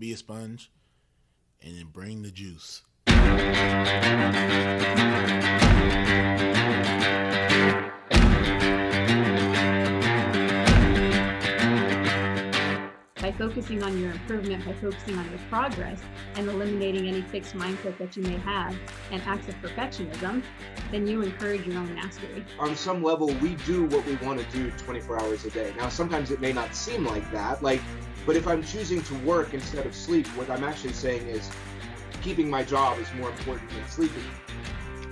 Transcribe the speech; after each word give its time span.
be 0.00 0.12
a 0.12 0.16
sponge, 0.16 0.72
and 1.62 1.76
then 1.76 1.88
bring 1.92 2.22
the 2.22 2.30
juice. 2.30 2.82
Focusing 13.50 13.82
on 13.82 13.98
your 13.98 14.12
improvement, 14.12 14.64
by 14.64 14.72
focusing 14.74 15.18
on 15.18 15.28
your 15.28 15.40
progress, 15.48 16.00
and 16.36 16.48
eliminating 16.48 17.08
any 17.08 17.20
fixed 17.20 17.56
mindset 17.56 17.98
that 17.98 18.16
you 18.16 18.22
may 18.22 18.36
have 18.38 18.76
and 19.10 19.20
acts 19.26 19.48
of 19.48 19.60
perfectionism, 19.60 20.40
then 20.92 21.04
you 21.04 21.22
encourage 21.22 21.66
your 21.66 21.76
own 21.76 21.92
mastery. 21.92 22.44
On 22.60 22.76
some 22.76 23.02
level, 23.02 23.26
we 23.42 23.56
do 23.66 23.86
what 23.86 24.06
we 24.06 24.14
want 24.16 24.38
to 24.38 24.46
do 24.56 24.70
24 24.78 25.20
hours 25.20 25.44
a 25.46 25.50
day. 25.50 25.74
Now, 25.76 25.88
sometimes 25.88 26.30
it 26.30 26.40
may 26.40 26.52
not 26.52 26.76
seem 26.76 27.04
like 27.04 27.28
that, 27.32 27.60
like, 27.60 27.80
but 28.24 28.36
if 28.36 28.46
I'm 28.46 28.62
choosing 28.62 29.02
to 29.02 29.14
work 29.16 29.52
instead 29.52 29.84
of 29.84 29.96
sleep, 29.96 30.28
what 30.28 30.48
I'm 30.48 30.62
actually 30.62 30.92
saying 30.92 31.26
is 31.26 31.50
keeping 32.22 32.48
my 32.48 32.62
job 32.62 33.00
is 33.00 33.12
more 33.14 33.30
important 33.30 33.68
than 33.70 33.84
sleeping. 33.88 34.22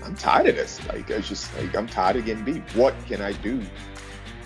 I'm 0.05 0.15
tired 0.15 0.47
of 0.47 0.55
this. 0.55 0.87
Like, 0.87 1.11
it's 1.11 1.29
just 1.29 1.53
like 1.59 1.75
I'm 1.75 1.89
tired 1.89 2.17
of 2.17 2.25
getting 2.25 2.45
beat. 2.45 2.63
What 2.77 2.95
can 3.07 3.21
I 3.21 3.33
do 3.33 3.61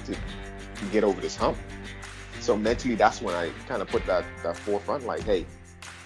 to, 0.06 0.14
to 0.14 0.84
get 0.92 1.04
over 1.04 1.20
this 1.20 1.36
hump? 1.36 1.58
So 2.42 2.56
mentally, 2.56 2.96
that's 2.96 3.22
when 3.22 3.36
I 3.36 3.50
kind 3.68 3.80
of 3.80 3.88
put 3.88 4.04
that 4.06 4.24
that 4.42 4.56
forefront. 4.56 5.06
Like, 5.06 5.22
hey, 5.22 5.46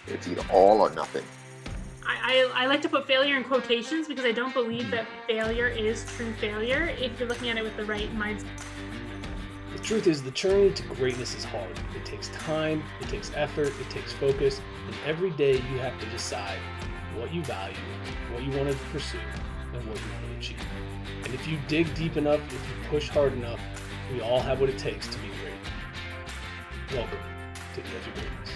it's 0.07 0.29
either 0.29 0.45
all 0.53 0.83
or 0.83 0.91
nothing. 0.91 1.25
I, 2.07 2.49
I, 2.55 2.65
I 2.65 2.67
like 2.67 2.83
to 2.83 2.91
put 2.91 3.07
failure 3.07 3.37
in 3.37 3.43
quotations 3.43 4.07
because 4.07 4.27
I 4.27 4.33
don't 4.33 4.53
believe 4.53 4.91
that 4.91 5.07
failure 5.27 5.67
is 5.67 6.05
true 6.17 6.33
failure 6.35 6.95
if 6.99 7.19
you're 7.19 7.29
looking 7.29 7.49
at 7.49 7.57
it 7.57 7.65
with 7.65 7.77
the 7.77 7.87
right 7.87 8.15
mindset. 8.15 8.47
The 9.73 9.83
truth 9.83 10.07
is, 10.07 10.23
the 10.23 10.31
journey 10.31 10.73
to 10.73 10.83
greatness 10.95 11.35
is 11.35 11.45
hard. 11.45 11.71
It 11.97 12.05
takes 12.05 12.29
time, 12.29 12.83
it 13.01 13.09
takes 13.09 13.33
effort, 13.35 13.73
it 13.81 13.91
takes 13.91 14.13
focus, 14.13 14.61
and 14.87 14.95
every 15.07 15.31
day 15.31 15.55
you 15.55 15.79
have 15.79 15.99
to 16.01 16.07
decide 16.11 16.59
what 17.17 17.33
you 17.33 17.43
value, 17.45 17.75
what 18.33 18.43
you 18.43 18.51
want 18.57 18.71
to 18.71 18.77
pursue, 18.93 19.19
and 19.73 19.89
what 19.89 19.97
you 19.99 20.05
want 20.13 20.33
to 20.33 20.39
achieve. 20.39 20.61
And 21.25 21.33
if 21.35 21.49
you 21.49 21.59
dig 21.67 21.93
deep 21.95 22.17
enough, 22.17 22.41
if 22.47 22.53
you 22.53 22.89
push 22.89 23.09
hard 23.09 23.33
enough, 23.33 23.61
we 24.13 24.21
all 24.21 24.41
have 24.41 24.61
what 24.61 24.69
it 24.69 24.79
takes 24.79 25.09
to 25.09 25.19
be 25.19 25.29
great. 25.43 25.46
Welcome 26.95 27.19
to 27.75 27.81
the 27.81 27.89
Edge 27.89 28.07
of 28.07 28.15
Greatness. 28.15 28.51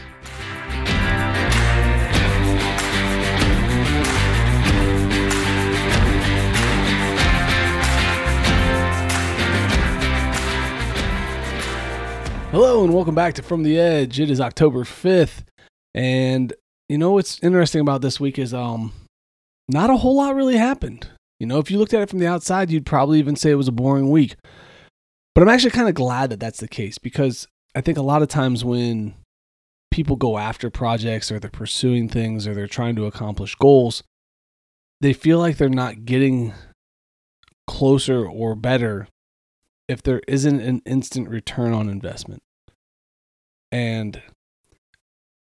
Hello 12.53 12.85
and 12.85 12.95
welcome 12.95 13.17
back 13.17 13.35
to 13.35 13.43
From 13.43 13.65
the 13.65 13.77
Edge. 13.81 14.21
It 14.21 14.31
is 14.31 14.41
October 14.41 14.85
5th. 14.85 15.43
And 15.93 16.53
you 16.89 16.99
know 16.99 17.11
what's 17.11 17.43
interesting 17.43 17.81
about 17.81 18.01
this 18.01 18.21
week 18.21 18.39
is 18.39 18.55
um 18.55 18.93
not 19.69 19.91
a 19.91 19.97
whole 19.97 20.19
lot 20.19 20.37
really 20.37 20.57
happened. 20.57 21.09
You 21.41 21.49
know, 21.49 21.59
if 21.59 21.69
you 21.69 21.79
looked 21.79 21.95
at 21.95 22.03
it 22.03 22.09
from 22.09 22.21
the 22.21 22.29
outside, 22.29 22.71
you'd 22.71 22.87
probably 22.87 23.19
even 23.19 23.35
say 23.35 23.51
it 23.51 23.57
was 23.57 23.67
a 23.67 23.73
boring 23.73 24.09
week. 24.09 24.37
But 25.35 25.43
I'm 25.43 25.49
actually 25.49 25.73
kind 25.73 25.89
of 25.89 25.97
glad 25.97 26.31
that 26.31 26.39
that's 26.39 26.61
the 26.61 26.69
case 26.69 26.97
because 26.97 27.49
I 27.75 27.81
think 27.81 27.99
a 27.99 28.03
lot 28.03 28.23
of 28.23 28.29
times 28.29 28.65
when 28.65 29.15
people 29.91 30.17
go 30.17 30.39
after 30.39 30.71
projects 30.71 31.31
or 31.31 31.39
they're 31.39 31.51
pursuing 31.51 32.09
things 32.09 32.47
or 32.47 32.55
they're 32.55 32.67
trying 32.67 32.97
to 32.97 33.07
accomplish 33.07 33.55
goals, 33.55 34.03
they 35.01 35.13
feel 35.13 35.39
like 35.39 35.57
they're 35.57 35.69
not 35.69 36.05
getting 36.05 36.53
closer 37.67 38.27
or 38.27 38.55
better 38.55 39.09
if 39.89 40.03
there 40.03 40.21
isn't 40.29 40.61
an 40.61 40.83
instant 40.85 41.29
return 41.29 41.73
on 41.73 41.89
investment. 41.89 42.43
And 43.73 44.23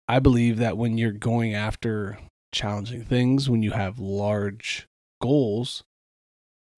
I 0.08 0.20
believe 0.20 0.58
that 0.58 0.78
when 0.78 0.98
you're 0.98 1.12
going 1.12 1.54
after 1.54 2.20
challenging 2.52 3.04
things, 3.04 3.50
when 3.50 3.64
you 3.64 3.72
have 3.72 4.00
large 4.00 4.88
goals, 5.22 5.84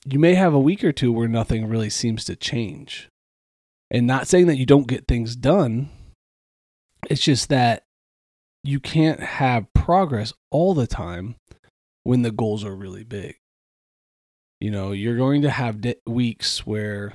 you 0.05 0.19
may 0.19 0.35
have 0.35 0.53
a 0.53 0.59
week 0.59 0.83
or 0.83 0.91
two 0.91 1.11
where 1.11 1.27
nothing 1.27 1.67
really 1.67 1.89
seems 1.89 2.25
to 2.25 2.35
change. 2.35 3.09
And 3.91 4.07
not 4.07 4.27
saying 4.27 4.47
that 4.47 4.57
you 4.57 4.65
don't 4.65 4.87
get 4.87 5.07
things 5.07 5.35
done, 5.35 5.89
it's 7.09 7.21
just 7.21 7.49
that 7.49 7.83
you 8.63 8.79
can't 8.79 9.19
have 9.19 9.71
progress 9.73 10.33
all 10.51 10.73
the 10.73 10.87
time 10.87 11.35
when 12.03 12.21
the 12.21 12.31
goals 12.31 12.63
are 12.63 12.75
really 12.75 13.03
big. 13.03 13.35
You 14.59 14.71
know, 14.71 14.91
you're 14.93 15.17
going 15.17 15.41
to 15.41 15.49
have 15.49 15.81
di- 15.81 15.95
weeks 16.07 16.65
where 16.65 17.13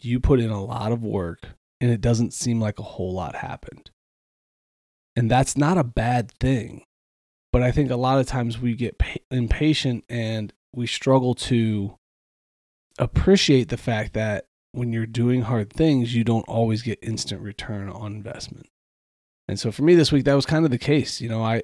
you 0.00 0.20
put 0.20 0.40
in 0.40 0.50
a 0.50 0.64
lot 0.64 0.92
of 0.92 1.04
work 1.04 1.40
and 1.80 1.90
it 1.90 2.00
doesn't 2.00 2.32
seem 2.32 2.60
like 2.60 2.78
a 2.78 2.84
whole 2.84 3.12
lot 3.12 3.34
happened. 3.34 3.90
And 5.16 5.30
that's 5.30 5.56
not 5.56 5.78
a 5.78 5.84
bad 5.84 6.30
thing. 6.38 6.84
But 7.52 7.62
I 7.62 7.72
think 7.72 7.90
a 7.90 7.96
lot 7.96 8.20
of 8.20 8.26
times 8.26 8.58
we 8.58 8.74
get 8.74 8.98
pa- 8.98 9.16
impatient 9.30 10.04
and 10.08 10.52
we 10.72 10.86
struggle 10.86 11.34
to 11.34 11.96
appreciate 12.98 13.68
the 13.68 13.76
fact 13.76 14.12
that 14.12 14.44
when 14.72 14.92
you're 14.92 15.06
doing 15.06 15.42
hard 15.42 15.72
things, 15.72 16.14
you 16.14 16.24
don't 16.24 16.48
always 16.48 16.82
get 16.82 16.98
instant 17.02 17.40
return 17.40 17.88
on 17.88 18.12
investment. 18.12 18.66
And 19.48 19.58
so 19.58 19.72
for 19.72 19.82
me 19.82 19.94
this 19.94 20.12
week, 20.12 20.24
that 20.24 20.34
was 20.34 20.46
kind 20.46 20.64
of 20.64 20.70
the 20.70 20.78
case. 20.78 21.20
You 21.20 21.28
know, 21.28 21.42
I 21.42 21.62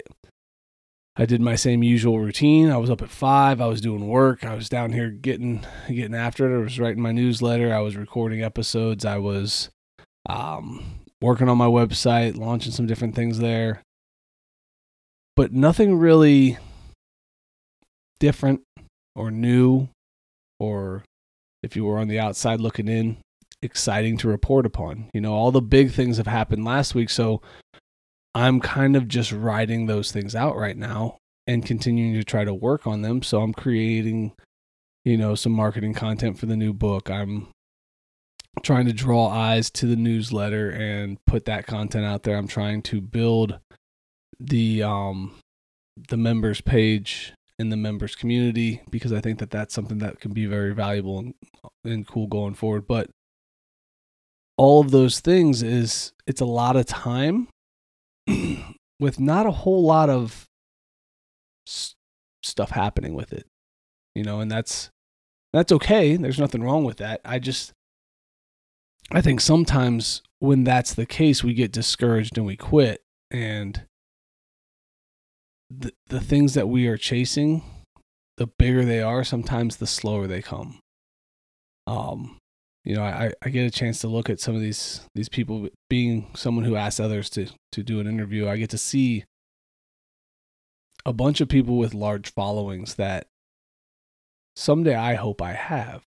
I 1.16 1.24
did 1.24 1.40
my 1.40 1.54
same 1.54 1.82
usual 1.82 2.18
routine. 2.18 2.70
I 2.70 2.76
was 2.76 2.90
up 2.90 3.00
at 3.00 3.08
five. 3.08 3.60
I 3.60 3.66
was 3.66 3.80
doing 3.80 4.06
work. 4.06 4.44
I 4.44 4.54
was 4.54 4.68
down 4.68 4.92
here 4.92 5.10
getting 5.10 5.64
getting 5.88 6.14
after 6.14 6.50
it. 6.50 6.58
I 6.58 6.62
was 6.62 6.78
writing 6.78 7.02
my 7.02 7.12
newsletter. 7.12 7.72
I 7.72 7.80
was 7.80 7.96
recording 7.96 8.42
episodes. 8.42 9.04
I 9.04 9.18
was 9.18 9.70
um, 10.28 10.84
working 11.22 11.48
on 11.48 11.56
my 11.56 11.66
website, 11.66 12.36
launching 12.36 12.72
some 12.72 12.86
different 12.86 13.14
things 13.14 13.38
there. 13.38 13.82
But 15.36 15.52
nothing 15.52 15.98
really 15.98 16.58
different 18.18 18.62
or 19.14 19.30
new 19.30 19.88
or 20.58 21.04
if 21.66 21.75
you 21.77 21.84
were 21.84 21.99
on 21.99 22.09
the 22.09 22.21
outside 22.21 22.60
looking 22.60 22.88
in, 22.88 23.19
exciting 23.60 24.16
to 24.19 24.28
report 24.28 24.65
upon. 24.65 25.10
You 25.12 25.21
know, 25.21 25.34
all 25.34 25.50
the 25.50 25.60
big 25.60 25.91
things 25.91 26.16
have 26.16 26.28
happened 26.28 26.65
last 26.65 26.94
week, 26.94 27.10
so 27.10 27.43
I'm 28.34 28.60
kind 28.60 28.94
of 28.97 29.09
just 29.09 29.32
riding 29.32 29.87
those 29.87 30.12
things 30.12 30.37
out 30.37 30.56
right 30.56 30.77
now 30.77 31.19
and 31.47 31.66
continuing 31.66 32.15
to 32.15 32.25
try 32.25 32.44
to 32.44 32.54
work 32.54 32.87
on 32.87 33.03
them. 33.03 33.22
So 33.22 33.41
I'm 33.41 33.53
creating, 33.53 34.32
you 35.04 35.16
know, 35.16 35.34
some 35.34 35.53
marketing 35.53 35.94
content 35.94 36.38
for 36.38 36.47
the 36.47 36.56
new 36.56 36.72
book. 36.72 37.10
I'm 37.10 37.49
trying 38.62 38.87
to 38.87 38.93
draw 38.93 39.28
eyes 39.28 39.71
to 39.71 39.87
the 39.87 39.97
newsletter 39.97 40.71
and 40.71 41.19
put 41.27 41.47
that 41.47 41.66
content 41.66 42.04
out 42.04 42.22
there. 42.22 42.37
I'm 42.37 42.48
trying 42.48 42.83
to 42.83 43.00
build 43.00 43.59
the 44.38 44.83
um 44.83 45.34
the 46.09 46.16
members 46.16 46.60
page 46.60 47.33
in 47.58 47.70
the 47.70 47.76
members 47.76 48.14
community 48.14 48.82
because 48.90 49.12
I 49.12 49.20
think 49.20 49.38
that 49.38 49.50
that's 49.50 49.74
something 49.74 49.98
that 49.98 50.20
can 50.20 50.32
be 50.32 50.46
very 50.46 50.74
valuable 50.74 51.18
and, 51.18 51.34
and 51.84 52.06
cool 52.06 52.26
going 52.26 52.54
forward. 52.54 52.86
But 52.86 53.10
all 54.56 54.80
of 54.80 54.90
those 54.90 55.20
things 55.20 55.62
is 55.62 56.12
it's 56.26 56.40
a 56.40 56.46
lot 56.46 56.76
of 56.76 56.86
time 56.86 57.48
with 59.00 59.20
not 59.20 59.46
a 59.46 59.50
whole 59.50 59.84
lot 59.84 60.10
of 60.10 60.44
s- 61.66 61.94
stuff 62.42 62.70
happening 62.70 63.14
with 63.14 63.32
it, 63.32 63.46
you 64.14 64.22
know, 64.22 64.40
and 64.40 64.50
that's 64.50 64.90
that's 65.52 65.72
okay. 65.72 66.16
There's 66.16 66.38
nothing 66.38 66.62
wrong 66.62 66.84
with 66.84 66.98
that. 66.98 67.20
I 67.24 67.38
just 67.38 67.72
I 69.10 69.20
think 69.20 69.40
sometimes 69.40 70.22
when 70.40 70.64
that's 70.64 70.94
the 70.94 71.06
case, 71.06 71.42
we 71.42 71.54
get 71.54 71.72
discouraged 71.72 72.36
and 72.36 72.46
we 72.46 72.56
quit 72.56 73.02
and 73.30 73.82
the, 75.78 75.92
the 76.09 76.20
things 76.20 76.54
that 76.54 76.69
we 76.69 76.87
are 76.87 76.97
chasing, 76.97 77.62
the 78.37 78.48
bigger 78.59 78.84
they 78.84 79.03
are, 79.03 79.25
sometimes 79.25 79.76
the 79.76 79.87
slower 79.87 80.26
they 80.26 80.42
come. 80.42 80.78
Um, 81.87 82.38
you 82.84 82.94
know, 82.94 83.03
I, 83.03 83.32
I 83.42 83.48
get 83.48 83.66
a 83.66 83.70
chance 83.70 84.00
to 84.00 84.09
look 84.09 84.31
at 84.31 84.41
some 84.41 84.54
of 84.54 84.60
these 84.60 85.00
these 85.15 85.28
people 85.28 85.69
being 85.91 86.28
someone 86.34 86.65
who 86.65 86.76
asks 86.76 87.00
others 87.00 87.28
to 87.31 87.47
to 87.72 87.82
do 87.82 88.00
an 88.00 88.06
interview. 88.06 88.48
I 88.48 88.56
get 88.56 88.70
to 88.70 88.78
see 88.78 89.25
a 91.04 91.12
bunch 91.12 91.41
of 91.41 91.48
people 91.48 91.78
with 91.78 91.95
large 91.95 92.33
followings 92.33 92.95
that 92.95 93.27
someday 94.54 94.95
I 94.95 95.15
hope 95.15 95.42
I 95.42 95.53
have. 95.53 96.03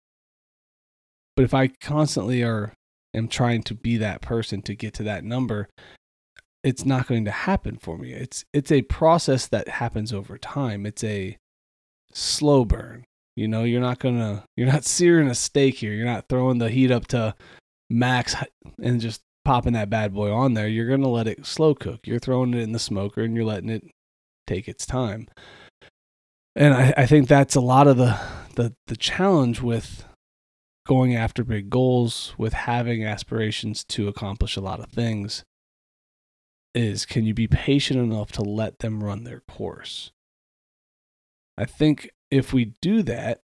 But 1.35 1.43
if 1.43 1.53
I 1.53 1.67
constantly 1.81 2.43
are 2.43 2.73
am 3.13 3.27
trying 3.27 3.63
to 3.63 3.73
be 3.73 3.97
that 3.97 4.21
person 4.21 4.61
to 4.63 4.75
get 4.75 4.93
to 4.95 5.03
that 5.03 5.23
number, 5.23 5.69
it's 6.63 6.85
not 6.85 7.07
going 7.07 7.25
to 7.25 7.31
happen 7.31 7.77
for 7.77 7.97
me. 7.97 8.11
It's 8.11 8.45
it's 8.53 8.71
a 8.71 8.81
process 8.83 9.47
that 9.47 9.67
happens 9.67 10.11
over 10.11 10.37
time. 10.37 10.85
It's 10.85 11.03
a 11.03 11.37
slow 12.13 12.65
burn. 12.65 13.05
You 13.35 13.47
know, 13.47 13.63
you're 13.63 13.81
not 13.81 13.99
gonna 13.99 14.43
you're 14.57 14.67
not 14.67 14.83
searing 14.85 15.29
a 15.29 15.35
steak 15.35 15.75
here. 15.75 15.93
You're 15.93 16.05
not 16.05 16.27
throwing 16.27 16.57
the 16.57 16.69
heat 16.69 16.91
up 16.91 17.07
to 17.07 17.35
max 17.89 18.35
and 18.81 18.99
just 18.99 19.21
popping 19.45 19.73
that 19.73 19.89
bad 19.89 20.13
boy 20.13 20.31
on 20.31 20.53
there. 20.53 20.67
You're 20.67 20.89
gonna 20.89 21.09
let 21.09 21.27
it 21.27 21.45
slow 21.45 21.73
cook. 21.73 22.05
You're 22.05 22.19
throwing 22.19 22.53
it 22.53 22.61
in 22.61 22.73
the 22.73 22.79
smoker 22.79 23.21
and 23.21 23.35
you're 23.35 23.45
letting 23.45 23.69
it 23.69 23.83
take 24.45 24.67
its 24.67 24.85
time. 24.85 25.27
And 26.55 26.73
I, 26.73 26.93
I 26.97 27.05
think 27.05 27.27
that's 27.27 27.55
a 27.55 27.61
lot 27.61 27.87
of 27.87 27.95
the, 27.95 28.19
the 28.55 28.73
the 28.87 28.97
challenge 28.97 29.61
with 29.61 30.03
going 30.85 31.15
after 31.15 31.43
big 31.43 31.69
goals, 31.69 32.33
with 32.37 32.51
having 32.51 33.05
aspirations 33.05 33.85
to 33.85 34.07
accomplish 34.07 34.57
a 34.57 34.61
lot 34.61 34.79
of 34.79 34.89
things 34.89 35.43
is 36.73 37.05
can 37.05 37.25
you 37.25 37.33
be 37.33 37.47
patient 37.47 37.99
enough 37.99 38.31
to 38.33 38.41
let 38.41 38.79
them 38.79 39.03
run 39.03 39.23
their 39.23 39.41
course? 39.41 40.11
I 41.57 41.65
think 41.65 42.11
if 42.31 42.53
we 42.53 42.73
do 42.81 43.03
that, 43.03 43.41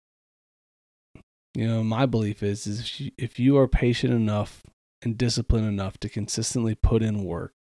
you 1.54 1.66
know, 1.66 1.82
my 1.82 2.06
belief 2.06 2.42
is, 2.42 2.66
is 2.66 2.80
if 2.80 3.00
you, 3.00 3.10
if 3.18 3.38
you 3.38 3.56
are 3.58 3.68
patient 3.68 4.12
enough 4.12 4.62
and 5.02 5.18
disciplined 5.18 5.66
enough 5.66 5.98
to 5.98 6.08
consistently 6.08 6.74
put 6.74 7.02
in 7.02 7.24
work, 7.24 7.52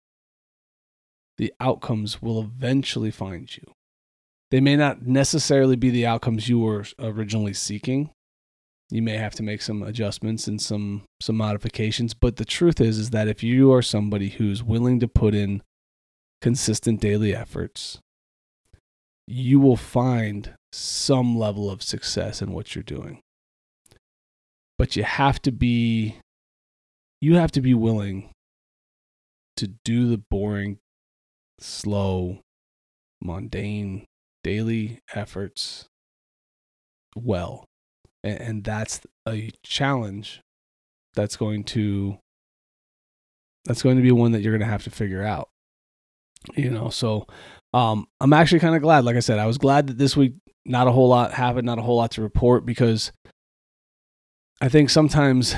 the 1.37 1.53
outcomes 1.59 2.21
will 2.21 2.39
eventually 2.41 3.11
find 3.11 3.55
you. 3.55 3.73
They 4.51 4.59
may 4.59 4.75
not 4.75 5.03
necessarily 5.03 5.75
be 5.75 5.89
the 5.89 6.05
outcomes 6.05 6.49
you 6.49 6.59
were 6.59 6.85
originally 6.99 7.53
seeking. 7.53 8.11
You 8.91 9.03
may 9.03 9.17
have 9.17 9.35
to 9.35 9.43
make 9.43 9.61
some 9.61 9.83
adjustments 9.83 10.47
and 10.47 10.59
some 10.59 11.03
some 11.21 11.37
modifications, 11.37 12.13
but 12.13 12.37
the 12.37 12.45
truth 12.45 12.81
is 12.81 12.97
is 12.97 13.11
that 13.11 13.27
if 13.27 13.43
you 13.43 13.71
are 13.71 13.83
somebody 13.83 14.29
who's 14.29 14.63
willing 14.63 14.99
to 14.99 15.07
put 15.07 15.35
in 15.35 15.61
consistent 16.41 16.99
daily 16.99 17.35
efforts, 17.35 17.99
you 19.27 19.59
will 19.59 19.77
find 19.77 20.55
some 20.71 21.37
level 21.37 21.69
of 21.69 21.83
success 21.83 22.41
in 22.41 22.51
what 22.51 22.73
you're 22.73 22.83
doing. 22.83 23.21
But 24.77 24.95
you 24.95 25.03
have 25.03 25.39
to 25.43 25.51
be 25.51 26.17
you 27.21 27.35
have 27.35 27.51
to 27.51 27.61
be 27.61 27.73
willing 27.73 28.31
to 29.57 29.67
do 29.83 30.07
the 30.07 30.21
boring, 30.31 30.79
slow, 31.59 32.39
mundane 33.21 34.05
daily 34.43 34.99
efforts 35.13 35.85
well. 37.15 37.65
And, 38.23 38.41
and 38.41 38.63
that's 38.63 39.01
a 39.27 39.51
challenge 39.63 40.41
that's 41.13 41.35
going 41.35 41.63
to 41.65 42.17
that's 43.65 43.81
going 43.81 43.97
to 43.97 44.01
be 44.01 44.11
one 44.11 44.31
that 44.31 44.41
you're 44.41 44.53
going 44.53 44.65
to 44.65 44.71
have 44.71 44.83
to 44.83 44.89
figure 44.89 45.23
out. 45.23 45.49
You 46.55 46.69
know, 46.69 46.89
so 46.89 47.27
um 47.73 48.07
I'm 48.21 48.33
actually 48.33 48.59
kind 48.59 48.75
of 48.75 48.81
glad 48.81 49.05
like 49.05 49.15
I 49.15 49.19
said 49.19 49.39
I 49.39 49.45
was 49.45 49.57
glad 49.57 49.87
that 49.87 49.97
this 49.97 50.15
week 50.15 50.33
not 50.65 50.87
a 50.87 50.91
whole 50.91 51.09
lot 51.09 51.33
happened, 51.33 51.65
not 51.65 51.79
a 51.79 51.81
whole 51.81 51.97
lot 51.97 52.11
to 52.11 52.21
report 52.21 52.65
because 52.65 53.11
I 54.61 54.69
think 54.69 54.89
sometimes 54.89 55.55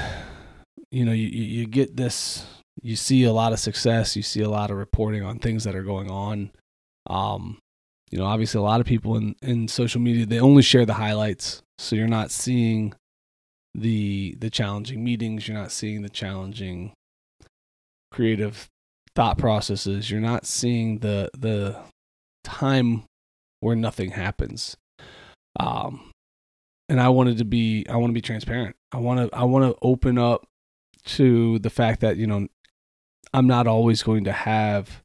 you 0.92 1.06
know 1.06 1.12
you 1.12 1.28
you 1.28 1.68
get 1.68 1.96
this 1.96 2.46
you 2.82 2.96
see 2.96 3.24
a 3.24 3.34
lot 3.34 3.54
of 3.54 3.60
success, 3.60 4.16
you 4.16 4.24
see 4.24 4.42
a 4.42 4.50
lot 4.50 4.72
of 4.72 4.78
reporting 4.78 5.24
on 5.24 5.38
things 5.38 5.64
that 5.66 5.76
are 5.76 5.84
going 5.84 6.10
on 6.10 6.52
um 7.08 7.60
you 8.12 8.18
know, 8.18 8.26
obviously 8.26 8.60
a 8.60 8.64
lot 8.64 8.82
of 8.82 8.86
people 8.86 9.16
in, 9.16 9.36
in 9.42 9.68
social 9.68 10.02
media 10.02 10.26
they 10.26 10.40
only 10.40 10.62
share 10.62 10.86
the 10.86 10.94
highlights. 10.94 11.64
So 11.78 11.96
you're 11.96 12.08
not 12.08 12.30
seeing 12.30 12.94
the 13.74 14.36
the 14.40 14.50
challenging 14.50 15.04
meetings, 15.04 15.48
you're 15.48 15.58
not 15.58 15.72
seeing 15.72 16.02
the 16.02 16.10
challenging 16.10 16.92
creative 18.12 18.68
thought 19.16 19.38
processes, 19.38 20.12
you're 20.12 20.20
not 20.20 20.46
seeing 20.46 21.00
the 21.00 21.30
the 21.38 21.78
time 22.44 23.04
where 23.62 23.76
nothing 23.76 24.12
happens. 24.12 24.76
Um 25.60 26.12
and 26.90 27.00
I 27.00 27.08
wanted 27.08 27.38
to 27.38 27.46
be 27.46 27.86
I 27.90 27.96
want 27.96 28.10
to 28.10 28.14
be 28.14 28.22
transparent. 28.22 28.76
I 28.92 28.98
want 28.98 29.32
to 29.32 29.38
I 29.38 29.46
want 29.46 29.64
to 29.64 29.78
open 29.82 30.18
up 30.18 30.46
to 31.04 31.60
the 31.60 31.70
fact 31.70 32.02
that, 32.02 32.18
you 32.18 32.28
know, 32.28 32.48
I'm 33.34 33.48
not 33.48 33.66
always 33.68 34.04
going 34.04 34.26
to 34.26 34.34
have 34.34 35.01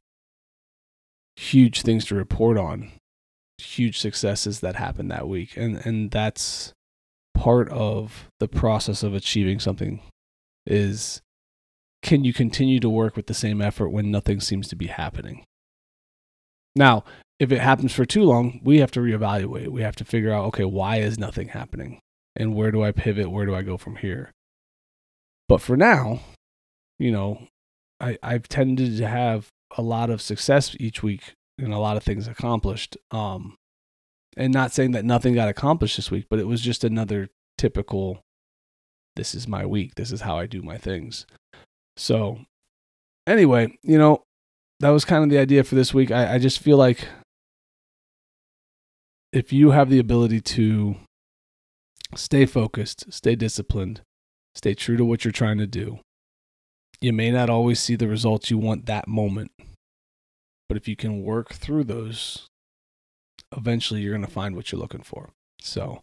huge 1.37 1.83
things 1.83 2.03
to 2.05 2.15
report 2.15 2.57
on 2.57 2.91
huge 3.59 3.99
successes 3.99 4.59
that 4.59 4.75
happened 4.75 5.11
that 5.11 5.27
week. 5.27 5.55
And 5.55 5.77
and 5.85 6.11
that's 6.11 6.73
part 7.33 7.69
of 7.69 8.27
the 8.39 8.47
process 8.47 9.03
of 9.03 9.13
achieving 9.13 9.59
something 9.59 10.01
is 10.65 11.21
can 12.01 12.23
you 12.23 12.33
continue 12.33 12.79
to 12.79 12.89
work 12.89 13.15
with 13.15 13.27
the 13.27 13.33
same 13.33 13.61
effort 13.61 13.89
when 13.89 14.11
nothing 14.11 14.39
seems 14.39 14.67
to 14.67 14.75
be 14.75 14.87
happening? 14.87 15.43
Now 16.75 17.03
if 17.39 17.51
it 17.51 17.59
happens 17.59 17.93
for 17.93 18.05
too 18.05 18.23
long 18.23 18.59
we 18.63 18.79
have 18.79 18.91
to 18.91 18.99
reevaluate. 18.99 19.67
We 19.67 19.83
have 19.83 19.95
to 19.97 20.05
figure 20.05 20.33
out 20.33 20.45
okay 20.45 20.65
why 20.65 20.97
is 20.97 21.19
nothing 21.19 21.49
happening? 21.49 21.99
And 22.35 22.55
where 22.55 22.71
do 22.71 22.83
i 22.83 22.91
pivot? 22.91 23.31
Where 23.31 23.45
do 23.45 23.55
i 23.55 23.61
go 23.61 23.77
from 23.77 23.97
here? 23.97 24.31
But 25.47 25.61
for 25.61 25.77
now 25.77 26.21
you 26.99 27.11
know 27.11 27.47
i 27.99 28.17
i've 28.23 28.47
tended 28.47 28.97
to 28.97 29.07
have 29.07 29.49
a 29.75 29.81
lot 29.81 30.09
of 30.09 30.21
success 30.21 30.75
each 30.79 31.03
week 31.03 31.33
and 31.57 31.73
a 31.73 31.79
lot 31.79 31.97
of 31.97 32.03
things 32.03 32.27
accomplished. 32.27 32.97
Um, 33.11 33.55
and 34.35 34.53
not 34.53 34.71
saying 34.71 34.91
that 34.91 35.05
nothing 35.05 35.33
got 35.33 35.49
accomplished 35.49 35.95
this 35.95 36.11
week, 36.11 36.27
but 36.29 36.39
it 36.39 36.47
was 36.47 36.61
just 36.61 36.83
another 36.83 37.29
typical. 37.57 38.21
This 39.15 39.33
is 39.33 39.47
my 39.47 39.65
week. 39.65 39.95
This 39.95 40.11
is 40.11 40.21
how 40.21 40.37
I 40.37 40.45
do 40.45 40.61
my 40.61 40.77
things. 40.77 41.25
So, 41.95 42.41
anyway, 43.25 43.75
you 43.81 43.97
know, 43.97 44.21
that 44.79 44.89
was 44.89 45.05
kind 45.05 45.23
of 45.23 45.31
the 45.31 45.39
idea 45.39 45.63
for 45.63 45.73
this 45.73 45.91
week. 45.91 46.11
I, 46.11 46.35
I 46.35 46.37
just 46.37 46.59
feel 46.59 46.77
like 46.77 47.07
if 49.33 49.51
you 49.51 49.71
have 49.71 49.89
the 49.89 49.99
ability 49.99 50.41
to 50.41 50.97
stay 52.15 52.45
focused, 52.45 53.11
stay 53.11 53.35
disciplined, 53.35 54.01
stay 54.55 54.75
true 54.75 54.97
to 54.97 55.05
what 55.05 55.25
you're 55.25 55.31
trying 55.31 55.57
to 55.57 55.67
do, 55.67 55.99
you 57.01 57.13
may 57.13 57.31
not 57.31 57.49
always 57.49 57.79
see 57.79 57.95
the 57.95 58.07
results 58.07 58.49
you 58.49 58.57
want 58.57 58.85
that 58.85 59.07
moment, 59.07 59.51
but 60.67 60.77
if 60.77 60.87
you 60.87 60.95
can 60.95 61.23
work 61.23 61.53
through 61.53 61.83
those, 61.85 62.47
eventually 63.55 64.01
you're 64.01 64.13
going 64.13 64.25
to 64.25 64.31
find 64.31 64.55
what 64.55 64.71
you're 64.71 64.81
looking 64.81 65.03
for. 65.03 65.29
So, 65.61 66.01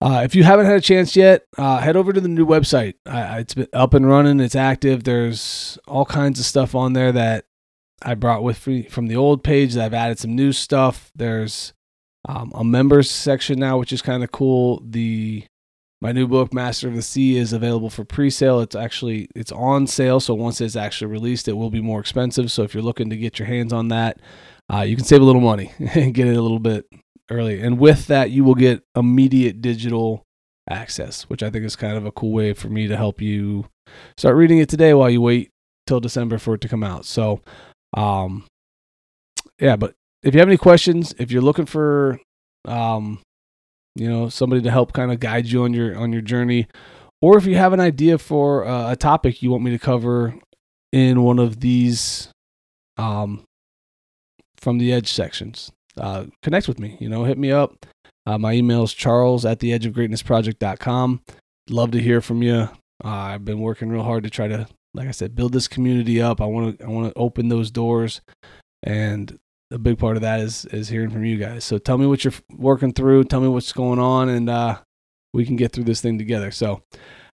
uh, 0.00 0.22
if 0.24 0.34
you 0.34 0.44
haven't 0.44 0.66
had 0.66 0.76
a 0.76 0.80
chance 0.80 1.14
yet, 1.14 1.44
uh, 1.58 1.78
head 1.78 1.96
over 1.96 2.12
to 2.12 2.20
the 2.20 2.28
new 2.28 2.46
website. 2.46 2.94
Uh, 3.04 3.36
it's 3.38 3.54
been 3.54 3.68
up 3.72 3.92
and 3.92 4.06
running. 4.06 4.40
It's 4.40 4.56
active. 4.56 5.04
There's 5.04 5.78
all 5.86 6.06
kinds 6.06 6.40
of 6.40 6.46
stuff 6.46 6.74
on 6.74 6.94
there 6.94 7.12
that 7.12 7.44
I 8.02 8.14
brought 8.14 8.42
with 8.42 8.66
me 8.66 8.84
from 8.84 9.08
the 9.08 9.16
old 9.16 9.44
page. 9.44 9.76
I've 9.76 9.92
added 9.92 10.18
some 10.18 10.34
new 10.34 10.52
stuff. 10.52 11.10
There's 11.14 11.74
um, 12.26 12.52
a 12.54 12.64
members 12.64 13.10
section 13.10 13.58
now, 13.58 13.78
which 13.78 13.92
is 13.92 14.00
kind 14.00 14.24
of 14.24 14.32
cool. 14.32 14.82
The 14.86 15.44
my 16.00 16.12
new 16.12 16.26
book 16.26 16.54
master 16.54 16.88
of 16.88 16.96
the 16.96 17.02
sea 17.02 17.36
is 17.36 17.52
available 17.52 17.90
for 17.90 18.04
pre-sale. 18.04 18.60
It's 18.60 18.74
actually 18.74 19.28
it's 19.34 19.52
on 19.52 19.86
sale 19.86 20.20
so 20.20 20.34
once 20.34 20.60
it's 20.60 20.76
actually 20.76 21.10
released 21.10 21.48
it 21.48 21.52
will 21.52 21.70
be 21.70 21.80
more 21.80 22.00
expensive. 22.00 22.50
So 22.50 22.62
if 22.62 22.74
you're 22.74 22.82
looking 22.82 23.10
to 23.10 23.16
get 23.16 23.38
your 23.38 23.46
hands 23.46 23.72
on 23.72 23.88
that 23.88 24.20
uh, 24.72 24.82
you 24.82 24.96
can 24.96 25.04
save 25.04 25.20
a 25.20 25.24
little 25.24 25.40
money 25.40 25.72
and 25.78 26.14
get 26.14 26.28
it 26.28 26.36
a 26.36 26.42
little 26.42 26.58
bit 26.58 26.86
early. 27.30 27.60
And 27.60 27.78
with 27.78 28.06
that 28.06 28.30
you 28.30 28.44
will 28.44 28.54
get 28.54 28.82
immediate 28.96 29.60
digital 29.60 30.24
access 30.68 31.22
which 31.24 31.42
i 31.42 31.50
think 31.50 31.64
is 31.64 31.74
kind 31.74 31.96
of 31.96 32.06
a 32.06 32.12
cool 32.12 32.32
way 32.32 32.52
for 32.52 32.68
me 32.68 32.86
to 32.86 32.96
help 32.96 33.20
you 33.20 33.66
start 34.16 34.36
reading 34.36 34.58
it 34.58 34.68
today 34.68 34.94
while 34.94 35.10
you 35.10 35.20
wait 35.20 35.50
till 35.86 35.98
december 35.98 36.38
for 36.38 36.54
it 36.54 36.60
to 36.60 36.68
come 36.68 36.84
out. 36.84 37.04
So 37.04 37.40
um 37.96 38.46
yeah 39.58 39.74
but 39.76 39.94
if 40.22 40.32
you 40.32 40.40
have 40.40 40.48
any 40.48 40.56
questions 40.56 41.12
if 41.18 41.32
you're 41.32 41.42
looking 41.42 41.66
for 41.66 42.20
um 42.66 43.20
you 43.96 44.08
know 44.08 44.28
somebody 44.28 44.62
to 44.62 44.70
help 44.70 44.92
kind 44.92 45.12
of 45.12 45.20
guide 45.20 45.46
you 45.46 45.64
on 45.64 45.74
your 45.74 45.96
on 45.96 46.12
your 46.12 46.22
journey. 46.22 46.66
Or 47.22 47.36
if 47.36 47.44
you 47.44 47.56
have 47.56 47.74
an 47.74 47.80
idea 47.80 48.16
for 48.16 48.64
uh, 48.64 48.92
a 48.92 48.96
topic 48.96 49.42
you 49.42 49.50
want 49.50 49.62
me 49.62 49.70
to 49.70 49.78
cover 49.78 50.34
in 50.92 51.22
one 51.22 51.38
of 51.38 51.60
these 51.60 52.28
um 52.96 53.44
from 54.56 54.78
the 54.78 54.92
edge 54.92 55.10
sections 55.10 55.70
uh 55.96 56.26
connect 56.42 56.68
with 56.68 56.78
me 56.78 56.96
you 57.00 57.08
know 57.08 57.24
hit 57.24 57.38
me 57.38 57.50
up. 57.50 57.86
Uh, 58.26 58.36
my 58.36 58.52
email 58.52 58.82
is 58.82 58.92
charles 58.92 59.44
at 59.44 59.60
the 59.60 59.72
edge 59.72 59.86
of 59.86 59.94
greatness 59.94 60.22
project.com 60.22 61.20
love 61.70 61.90
to 61.90 62.00
hear 62.00 62.20
from 62.20 62.42
you 62.42 62.68
uh, 63.04 63.08
i've 63.08 63.44
been 63.44 63.60
working 63.60 63.88
real 63.88 64.02
hard 64.02 64.22
to 64.22 64.30
try 64.30 64.46
to 64.46 64.66
like 64.94 65.08
i 65.08 65.12
said 65.12 65.34
build 65.34 65.52
this 65.52 65.68
community 65.68 66.20
up. 66.20 66.40
I 66.40 66.46
want 66.46 66.78
to 66.78 66.84
i 66.84 66.88
want 66.88 67.12
to 67.12 67.18
open 67.18 67.48
those 67.48 67.70
doors. 67.70 68.20
And 68.82 69.38
a 69.70 69.78
big 69.78 69.98
part 69.98 70.16
of 70.16 70.22
that 70.22 70.40
is 70.40 70.64
is 70.66 70.88
hearing 70.88 71.10
from 71.10 71.24
you 71.24 71.36
guys. 71.36 71.64
So 71.64 71.78
tell 71.78 71.98
me 71.98 72.06
what 72.06 72.24
you're 72.24 72.34
working 72.56 72.92
through. 72.92 73.24
Tell 73.24 73.40
me 73.40 73.48
what's 73.48 73.72
going 73.72 73.98
on, 73.98 74.28
and 74.28 74.50
uh, 74.50 74.78
we 75.32 75.44
can 75.46 75.56
get 75.56 75.72
through 75.72 75.84
this 75.84 76.00
thing 76.00 76.18
together. 76.18 76.50
So, 76.50 76.82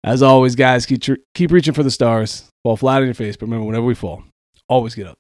as 0.05 0.23
always, 0.23 0.57
guys, 0.57 0.87
keep 0.87 1.03
tr- 1.03 1.15
keep 1.35 1.51
reaching 1.51 1.75
for 1.75 1.83
the 1.83 1.91
stars. 1.91 2.49
Fall 2.65 2.77
flat 2.77 2.99
on 3.01 3.07
your 3.07 3.15
face, 3.15 3.37
but 3.37 3.47
remember, 3.47 3.67
whenever 3.67 3.87
we 3.87 3.95
fall, 3.95 4.25
always 4.69 4.95
get 4.95 5.07
up. 5.07 5.19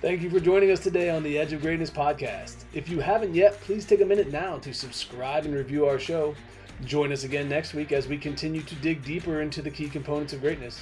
Thank 0.00 0.22
you 0.22 0.30
for 0.30 0.40
joining 0.40 0.70
us 0.70 0.80
today 0.80 1.10
on 1.10 1.22
the 1.22 1.38
Edge 1.38 1.52
of 1.52 1.60
Greatness 1.60 1.90
podcast. 1.90 2.64
If 2.72 2.88
you 2.88 3.00
haven't 3.00 3.34
yet, 3.34 3.60
please 3.60 3.84
take 3.84 4.00
a 4.00 4.04
minute 4.04 4.32
now 4.32 4.56
to 4.58 4.72
subscribe 4.72 5.44
and 5.44 5.54
review 5.54 5.84
our 5.84 5.98
show. 5.98 6.34
Join 6.86 7.12
us 7.12 7.24
again 7.24 7.50
next 7.50 7.74
week 7.74 7.92
as 7.92 8.08
we 8.08 8.16
continue 8.16 8.62
to 8.62 8.74
dig 8.76 9.04
deeper 9.04 9.42
into 9.42 9.60
the 9.60 9.70
key 9.70 9.90
components 9.90 10.32
of 10.32 10.40
greatness. 10.40 10.80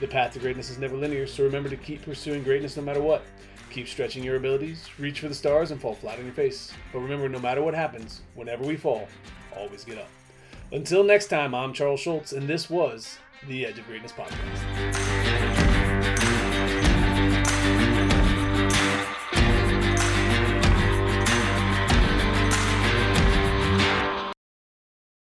The 0.00 0.06
path 0.06 0.34
to 0.34 0.38
greatness 0.38 0.70
is 0.70 0.78
never 0.78 0.96
linear, 0.96 1.26
so 1.26 1.42
remember 1.42 1.68
to 1.68 1.76
keep 1.76 2.02
pursuing 2.02 2.44
greatness 2.44 2.76
no 2.76 2.82
matter 2.82 3.02
what. 3.02 3.22
Keep 3.70 3.88
stretching 3.88 4.22
your 4.22 4.36
abilities, 4.36 4.88
reach 4.98 5.20
for 5.20 5.28
the 5.28 5.34
stars, 5.34 5.72
and 5.72 5.80
fall 5.80 5.94
flat 5.94 6.18
on 6.18 6.24
your 6.24 6.34
face. 6.34 6.72
But 6.92 7.00
remember, 7.00 7.28
no 7.28 7.40
matter 7.40 7.62
what 7.62 7.74
happens, 7.74 8.22
whenever 8.34 8.64
we 8.64 8.76
fall, 8.76 9.08
always 9.56 9.84
get 9.84 9.98
up. 9.98 10.08
Until 10.70 11.02
next 11.02 11.26
time, 11.26 11.54
I'm 11.54 11.72
Charles 11.72 12.00
Schultz, 12.00 12.32
and 12.32 12.48
this 12.48 12.70
was 12.70 13.18
the 13.48 13.66
Edge 13.66 13.78
of 13.78 13.86
Greatness 13.86 14.12
Podcast. 14.12 15.07